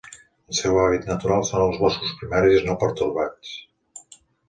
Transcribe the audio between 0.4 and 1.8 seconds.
El seu hàbitat natural són els